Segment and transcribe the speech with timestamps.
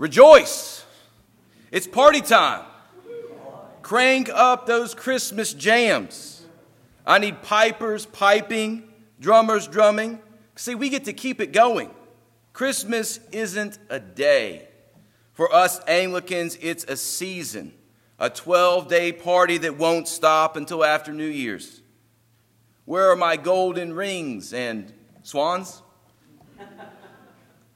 [0.00, 0.82] Rejoice!
[1.70, 2.64] It's party time.
[3.82, 6.42] Crank up those Christmas jams.
[7.06, 8.90] I need pipers piping,
[9.20, 10.18] drummers drumming.
[10.56, 11.90] See, we get to keep it going.
[12.54, 14.68] Christmas isn't a day.
[15.34, 17.74] For us Anglicans, it's a season,
[18.18, 21.82] a 12 day party that won't stop until after New Year's.
[22.86, 24.94] Where are my golden rings and
[25.24, 25.82] swans?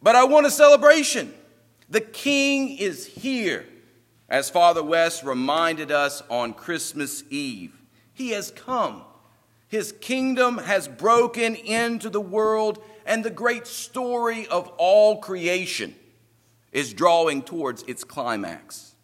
[0.00, 1.34] But I want a celebration.
[1.92, 3.66] The King is here,
[4.26, 7.82] as Father West reminded us on Christmas Eve.
[8.14, 9.02] He has come.
[9.68, 15.94] His kingdom has broken into the world, and the great story of all creation
[16.72, 18.94] is drawing towards its climax.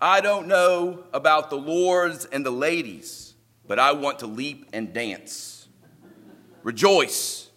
[0.00, 3.34] I don't know about the lords and the ladies,
[3.68, 5.68] but I want to leap and dance.
[6.64, 7.48] Rejoice.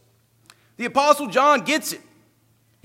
[0.77, 2.01] The Apostle John gets it.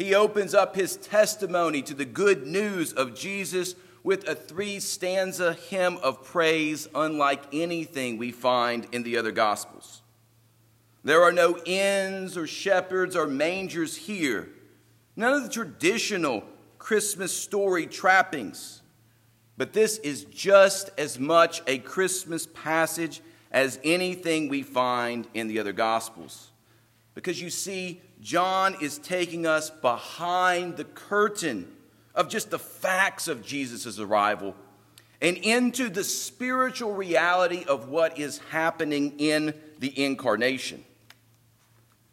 [0.01, 5.53] He opens up his testimony to the good news of Jesus with a three stanza
[5.53, 10.01] hymn of praise, unlike anything we find in the other Gospels.
[11.05, 14.49] There are no inns or shepherds or mangers here,
[15.17, 16.45] none of the traditional
[16.79, 18.81] Christmas story trappings.
[19.59, 23.21] But this is just as much a Christmas passage
[23.53, 26.53] as anything we find in the other Gospels.
[27.15, 31.73] Because you see, John is taking us behind the curtain
[32.15, 34.55] of just the facts of Jesus' arrival
[35.23, 40.85] and into the spiritual reality of what is happening in the incarnation.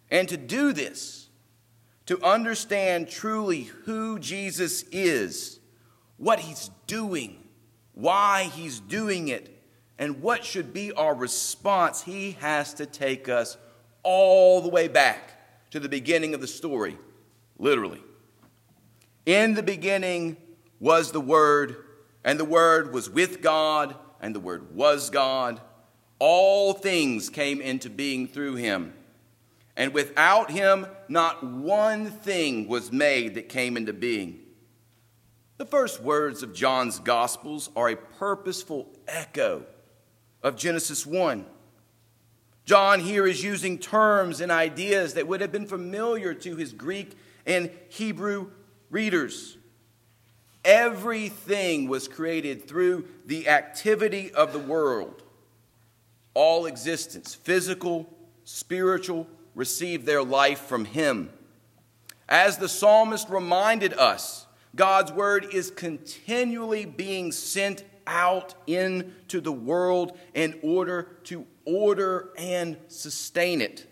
[0.09, 1.27] And to do this,
[2.05, 5.59] to understand truly who Jesus is,
[6.17, 7.43] what he's doing,
[7.93, 9.53] why he's doing it,
[9.99, 13.57] and what should be our response, he has to take us
[14.03, 15.36] all the way back
[15.71, 16.97] to the beginning of the story,
[17.57, 18.01] literally.
[19.25, 20.37] In the beginning
[20.79, 21.75] was the Word,
[22.23, 25.61] and the Word was with God, and the Word was God.
[26.19, 28.93] All things came into being through him.
[29.75, 34.39] And without him, not one thing was made that came into being.
[35.57, 39.65] The first words of John's Gospels are a purposeful echo
[40.41, 41.45] of Genesis 1.
[42.67, 47.17] John here is using terms and ideas that would have been familiar to his Greek
[47.45, 48.51] and Hebrew
[48.89, 49.55] readers.
[50.65, 55.23] Everything was created through the activity of the world.
[56.33, 58.13] All existence, physical,
[58.43, 61.29] spiritual, received their life from him.
[62.27, 64.45] As the psalmist reminded us,
[64.75, 72.77] God's word is continually being sent out into the world in order to order and
[72.87, 73.85] sustain it.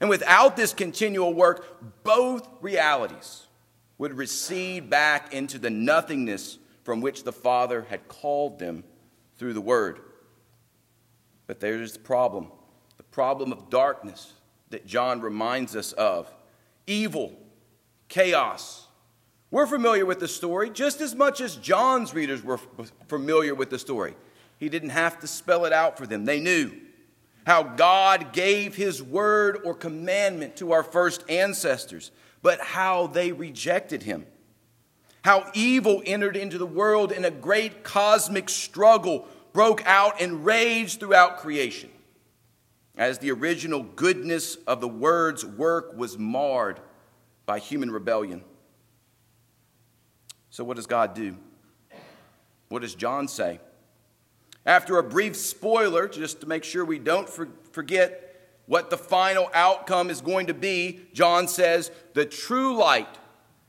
[0.00, 3.46] And without this continual work, both realities
[3.98, 8.84] would recede back into the nothingness from which the Father had called them
[9.38, 10.00] through the Word.
[11.46, 12.50] But there's the problem
[12.96, 14.32] the problem of darkness
[14.70, 16.32] that John reminds us of
[16.86, 17.38] evil,
[18.08, 18.85] chaos,
[19.50, 22.58] we're familiar with the story just as much as John's readers were
[23.08, 24.14] familiar with the story.
[24.58, 26.72] He didn't have to spell it out for them, they knew
[27.46, 32.10] how God gave his word or commandment to our first ancestors,
[32.42, 34.26] but how they rejected him.
[35.22, 40.98] How evil entered into the world and a great cosmic struggle broke out and raged
[40.98, 41.90] throughout creation.
[42.96, 46.80] As the original goodness of the word's work was marred
[47.44, 48.42] by human rebellion.
[50.50, 51.36] So, what does God do?
[52.68, 53.60] What does John say?
[54.64, 58.26] After a brief spoiler, just to make sure we don't forget
[58.66, 63.18] what the final outcome is going to be, John says, The true light,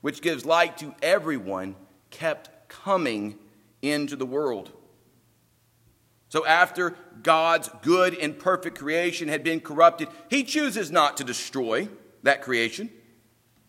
[0.02, 1.76] which gives light to everyone,
[2.10, 3.38] kept coming
[3.82, 4.72] into the world.
[6.30, 11.88] So, after God's good and perfect creation had been corrupted, he chooses not to destroy
[12.24, 12.90] that creation,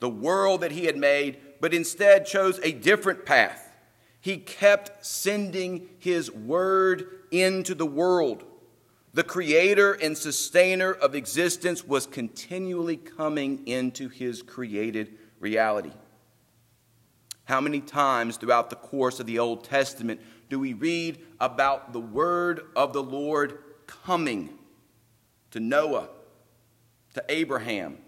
[0.00, 3.72] the world that he had made, but instead chose a different path.
[4.20, 8.44] He kept sending his word into the world.
[9.14, 15.92] The creator and sustainer of existence was continually coming into his created reality.
[17.44, 20.20] How many times throughout the course of the Old Testament
[20.50, 24.58] do we read about the word of the Lord coming
[25.52, 26.10] to Noah,
[27.14, 27.98] to Abraham,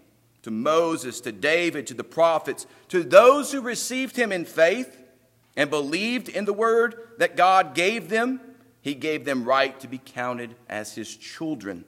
[0.43, 4.97] to Moses, to David, to the prophets, to those who received him in faith
[5.55, 8.39] and believed in the word that God gave them,
[8.81, 11.85] he gave them right to be counted as his children.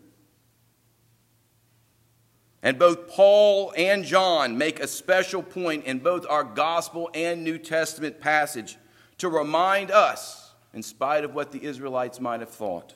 [2.62, 7.58] And both Paul and John make a special point in both our gospel and New
[7.58, 8.78] Testament passage
[9.18, 12.94] to remind us, in spite of what the Israelites might have thought,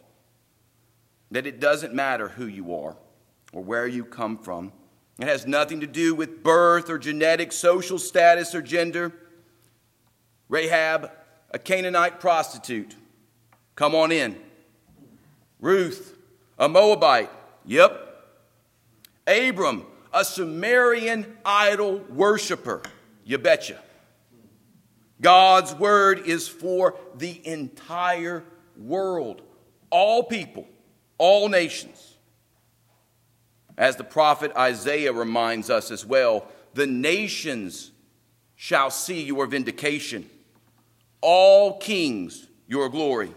[1.31, 2.95] that it doesn't matter who you are
[3.51, 4.71] or where you come from.
[5.19, 9.11] It has nothing to do with birth or genetic, social status or gender.
[10.47, 11.11] Rahab,
[11.51, 12.95] a Canaanite prostitute,
[13.75, 14.37] come on in.
[15.59, 16.17] Ruth,
[16.59, 17.31] a Moabite,
[17.65, 18.07] yep,
[19.25, 22.81] Abram, a Sumerian idol worshiper.
[23.25, 23.79] You betcha.
[25.19, 28.43] God's word is for the entire
[28.77, 29.41] world,
[29.89, 30.67] all people,
[31.17, 32.16] all nations.
[33.77, 37.91] As the prophet Isaiah reminds us as well, the nations
[38.55, 40.29] shall see your vindication,
[41.21, 43.33] all kings your glory.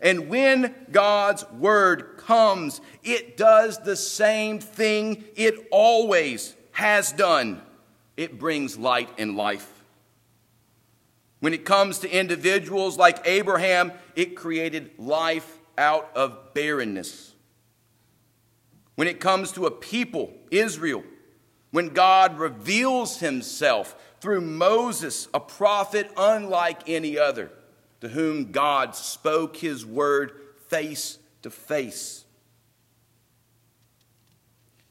[0.00, 7.62] And when God's word comes, it does the same thing it always has done
[8.20, 9.66] it brings light and life.
[11.38, 17.32] When it comes to individuals like Abraham, it created life out of barrenness.
[19.00, 21.02] When it comes to a people, Israel,
[21.70, 27.50] when God reveals himself through Moses, a prophet unlike any other,
[28.02, 30.32] to whom God spoke his word
[30.68, 32.26] face to face.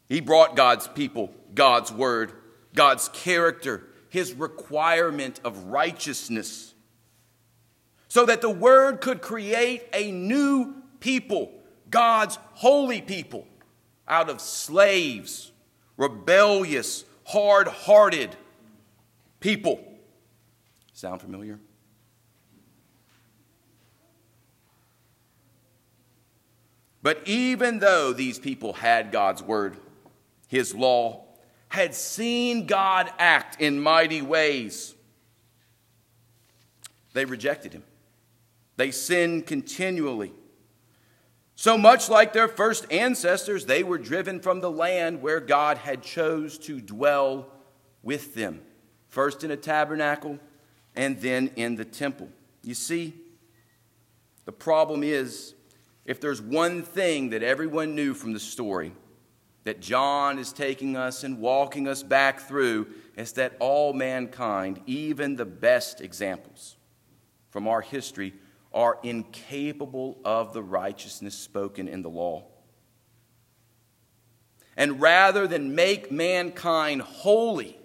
[0.08, 2.34] He brought God's people God's word,
[2.74, 6.74] God's character, his requirement of righteousness,
[8.08, 11.52] so that the word could create a new people,
[11.92, 13.46] God's holy people,
[14.10, 15.52] out of slaves,
[15.98, 18.36] rebellious, hard hearted
[19.40, 19.84] people.
[20.94, 21.60] Sound familiar?
[27.02, 29.78] But even though these people had God's word,
[30.48, 31.24] his law,
[31.70, 34.96] had seen God act in mighty ways,
[37.14, 37.84] they rejected him.
[38.76, 40.34] They sinned continually.
[41.60, 46.02] So much like their first ancestors, they were driven from the land where God had
[46.02, 47.48] chose to dwell
[48.02, 48.62] with them,
[49.10, 50.40] first in a tabernacle
[50.96, 52.30] and then in the temple.
[52.64, 53.14] You see,
[54.46, 55.54] the problem is
[56.06, 58.94] if there's one thing that everyone knew from the story
[59.66, 65.36] that John is taking us and walking us back through, it's that all mankind, even
[65.36, 66.78] the best examples
[67.50, 68.34] from our history,
[68.74, 72.44] are incapable of the righteousness spoken in the law.
[74.78, 77.78] And rather than make mankind holy,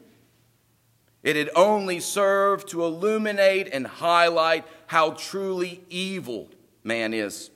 [1.23, 6.51] it had only served to illuminate and highlight how truly evil
[6.85, 7.51] man is.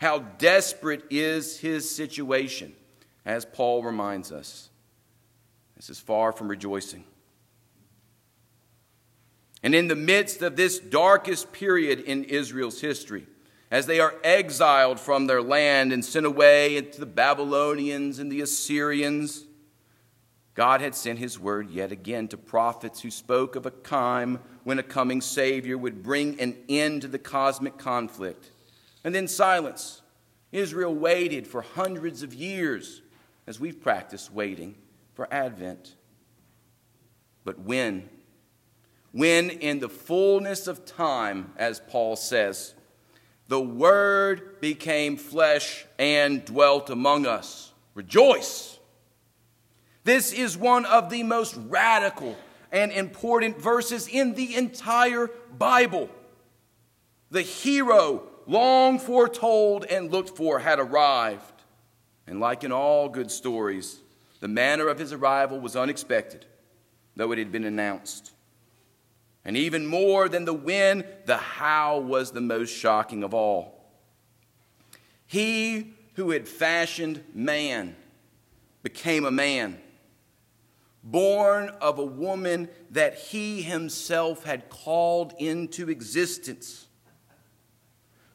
[0.00, 2.72] How desperate is his situation,
[3.26, 4.70] as Paul reminds us.
[5.76, 7.04] This is far from rejoicing.
[9.62, 13.26] And in the midst of this darkest period in Israel's history,
[13.70, 18.40] as they are exiled from their land and sent away into the Babylonians and the
[18.40, 19.46] Assyrians,
[20.54, 24.78] God had sent his word yet again to prophets who spoke of a time when
[24.78, 28.50] a coming Savior would bring an end to the cosmic conflict
[29.04, 30.02] and then silence.
[30.50, 33.00] Israel waited for hundreds of years
[33.46, 34.74] as we've practiced waiting
[35.14, 35.96] for Advent.
[37.44, 38.08] But when?
[39.12, 42.74] When, in the fullness of time, as Paul says,
[43.48, 47.72] the Word became flesh and dwelt among us.
[47.94, 48.78] Rejoice!
[50.04, 52.36] This is one of the most radical
[52.72, 56.08] and important verses in the entire Bible.
[57.30, 61.62] The hero long foretold and looked for, had arrived.
[62.26, 63.98] And like in all good stories,
[64.40, 66.46] the manner of his arrival was unexpected,
[67.14, 68.31] though it had been announced.
[69.44, 73.84] And even more than the when, the how was the most shocking of all.
[75.26, 77.96] He who had fashioned man
[78.82, 79.80] became a man,
[81.02, 86.86] born of a woman that he himself had called into existence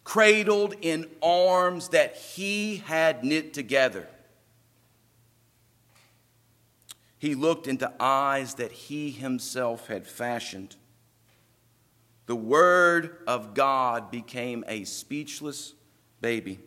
[0.08, 4.08] cradled in arms that he had knit together.
[7.18, 10.78] He looked into eyes that he himself had fashioned.
[12.28, 15.74] The Word of God became a speechless
[16.22, 16.60] baby.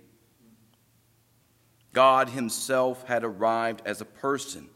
[1.92, 4.68] God Himself had arrived as a person,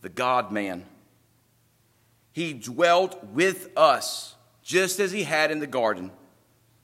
[0.00, 0.84] the God man.
[2.32, 6.10] He dwelt with us just as He had in the garden,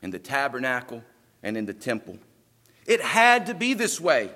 [0.00, 1.02] in the tabernacle,
[1.42, 2.18] and in the temple.
[2.86, 4.30] It had to be this way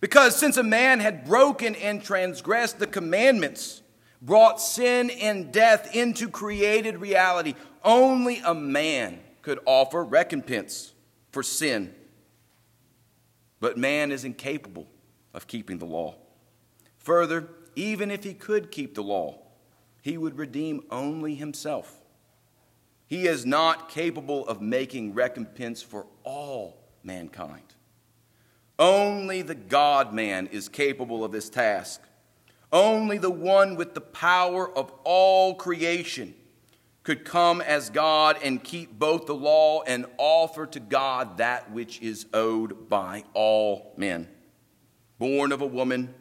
[0.00, 3.82] Because since a man had broken and transgressed the commandments,
[4.22, 10.92] brought sin and death into created reality, only a man could offer recompense
[11.30, 11.94] for sin.
[13.60, 14.86] But man is incapable
[15.34, 16.16] of keeping the law.
[16.98, 19.38] Further, even if he could keep the law,
[20.02, 22.00] he would redeem only himself.
[23.06, 27.74] He is not capable of making recompense for all mankind.
[28.78, 32.00] Only the God man is capable of this task.
[32.72, 36.34] Only the one with the power of all creation
[37.02, 42.00] could come as God and keep both the law and offer to God that which
[42.00, 44.28] is owed by all men.
[45.18, 46.14] Born of a woman,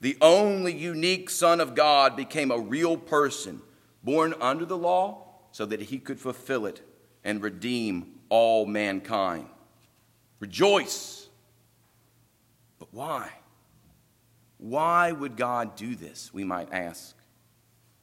[0.00, 3.62] the only unique Son of God became a real person,
[4.02, 6.82] born under the law so that he could fulfill it
[7.22, 9.46] and redeem all mankind.
[10.40, 11.28] Rejoice.
[12.78, 13.30] But why?
[14.58, 17.13] Why would God do this, we might ask?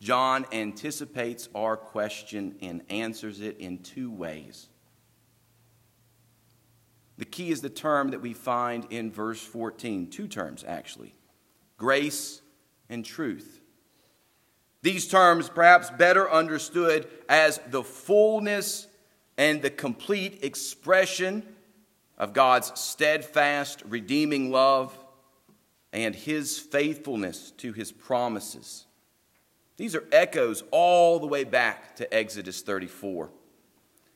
[0.01, 4.67] John anticipates our question and answers it in two ways.
[7.19, 11.13] The key is the term that we find in verse 14, two terms actually
[11.77, 12.41] grace
[12.89, 13.59] and truth.
[14.81, 18.87] These terms, perhaps better understood as the fullness
[19.37, 21.43] and the complete expression
[22.17, 24.97] of God's steadfast, redeeming love
[25.93, 28.87] and his faithfulness to his promises.
[29.77, 33.29] These are echoes all the way back to Exodus 34,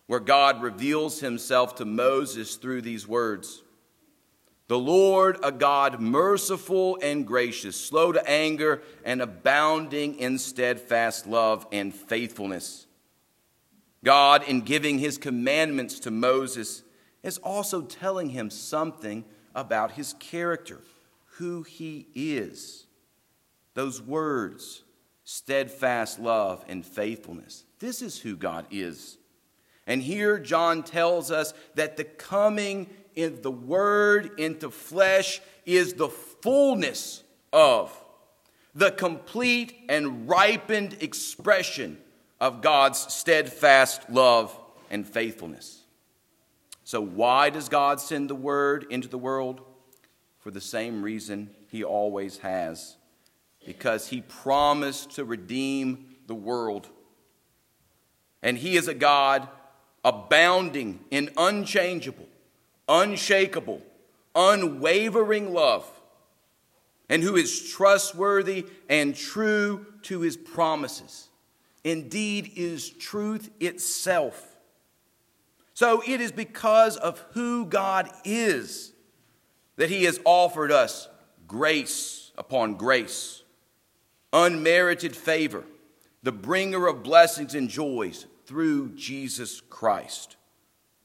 [0.07, 3.63] where God reveals himself to Moses through these words
[4.67, 11.67] the Lord, a God merciful and gracious, slow to anger, and abounding in steadfast love
[11.71, 12.88] and faithfulness.
[14.03, 16.81] God, in giving his commandments to Moses,
[17.21, 20.81] is also telling him something about his character,
[21.38, 22.88] who he is.
[23.75, 24.83] Those words,
[25.25, 27.65] steadfast love and faithfulness.
[27.79, 29.17] This is who God is.
[29.88, 36.10] And here John tells us that the coming in the Word into flesh is the
[36.10, 37.91] fullness of
[38.74, 41.98] the complete and ripened expression
[42.39, 44.58] of God's steadfast love
[44.89, 45.84] and faithfulness.
[46.84, 49.62] So, why does God send the Word into the world?
[50.39, 52.98] For the same reason He always has
[53.65, 56.89] because He promised to redeem the world.
[58.41, 59.48] And He is a God
[60.03, 62.27] abounding in unchangeable,
[62.88, 63.81] unshakable,
[64.36, 65.89] unwavering love,
[67.10, 71.29] and who is trustworthy and true to his promises.
[71.84, 74.55] Indeed, is truth itself.
[75.74, 78.93] So it is because of who God is
[79.75, 81.10] that he has offered us
[81.48, 83.43] grace upon grace,
[84.34, 85.63] unmerited favor,
[86.24, 90.36] the bringer of blessings and joys through Jesus Christ.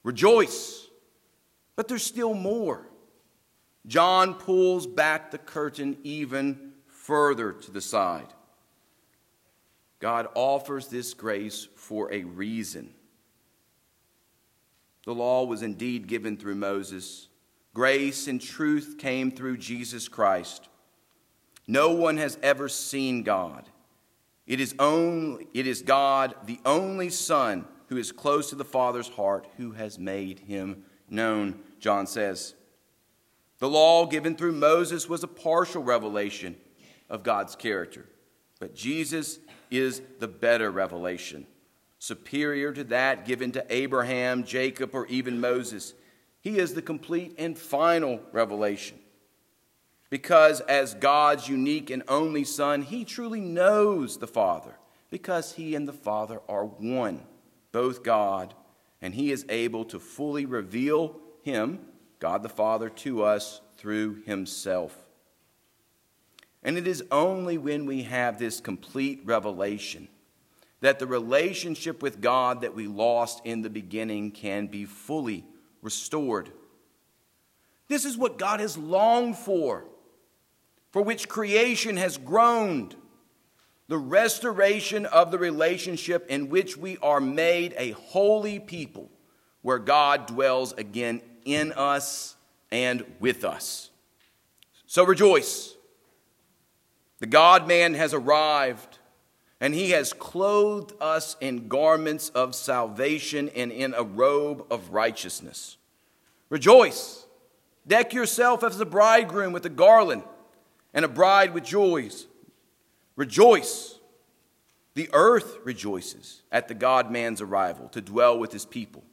[0.03, 0.91] Rejoice
[1.81, 2.87] but there's still more.
[3.87, 8.27] John pulls back the curtain even further to the side.
[9.99, 12.93] God offers this grace for a reason.
[15.07, 17.29] The law was indeed given through Moses.
[17.73, 20.69] Grace and truth came through Jesus Christ.
[21.71, 23.65] No one has ever seen God.
[24.45, 29.07] It is, only, it is God, the only Son, who is close to the Father's
[29.07, 31.61] heart, who has made him known.
[31.79, 32.57] John says.
[33.61, 36.57] The law given through Moses was a partial revelation
[37.09, 38.05] of God's character,
[38.59, 39.39] but Jesus
[39.71, 41.47] is the better revelation,
[42.00, 45.95] superior to that given to Abraham, Jacob, or even Moses.
[46.41, 48.99] He is the complete and final revelation.
[50.11, 54.75] Because, as God's unique and only Son, he truly knows the Father,
[55.09, 57.23] because he and the Father are one,
[57.73, 58.55] both God,
[59.00, 61.81] and he is able to fully reveal him,
[62.19, 64.97] God the Father, to us through Himself.
[66.62, 70.09] And it is only when we have this complete revelation
[70.81, 75.45] that the relationship with God that we lost in the beginning can be fully
[75.83, 76.50] restored.
[77.88, 79.85] This is what God has longed for,
[80.90, 82.97] for which creation has groaned.
[83.88, 89.11] The restoration of the relationship in which we are made a holy people,
[89.62, 92.37] where God dwells again in us
[92.70, 93.90] and with us.
[94.87, 95.75] So rejoice.
[97.18, 98.99] The God man has arrived,
[99.61, 105.76] and he has clothed us in garments of salvation and in a robe of righteousness.
[106.49, 107.26] Rejoice,
[107.87, 110.23] Deck yourself as a bridegroom with a garland
[110.92, 112.26] and a bride with joys.
[113.16, 113.99] Rejoice.
[114.94, 119.04] The earth rejoices at the God man's arrival to dwell with his people.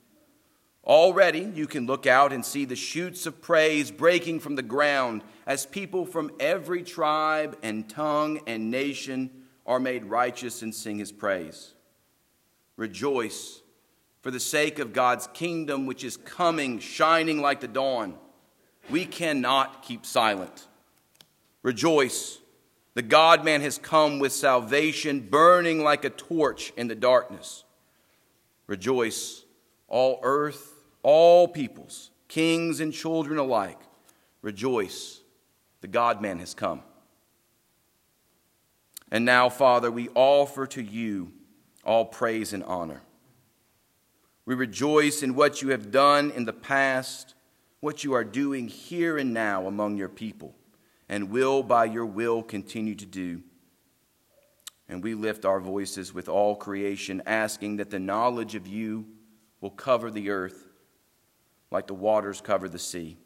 [0.84, 5.22] Already you can look out and see the shoots of praise breaking from the ground
[5.46, 9.30] as people from every tribe and tongue and nation
[9.66, 11.74] are made righteous and sing his praise.
[12.78, 13.62] Rejoice
[14.22, 18.16] for the sake of God's kingdom, which is coming, shining like the dawn.
[18.90, 20.68] We cannot keep silent.
[21.68, 22.40] Rejoice.
[22.94, 27.66] The God man has come with salvation, burning like a torch in the darkness.
[28.68, 29.44] Rejoice,
[29.90, 33.82] all earth, all peoples, kings and children alike.
[34.42, 35.20] Rejoice,
[35.82, 36.84] the God man has come.
[39.12, 41.34] And now, Father, we offer to you
[41.84, 43.02] all praise and honor.
[44.46, 47.36] We rejoice in what you have done in the past,
[47.82, 50.56] what you are doing here and now among your people,
[51.10, 53.42] and will by your will continue to do.
[54.90, 59.06] And we lift our voices with all creation, asking that the knowledge of you
[59.60, 60.68] will cover the earth
[61.72, 63.18] like the waters cover the sea,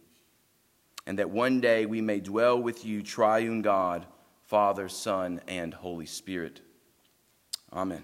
[1.06, 4.06] and that one day we may dwell with you, triune God,
[4.46, 6.62] Father, Son, and Holy Spirit.
[7.72, 8.04] Amen.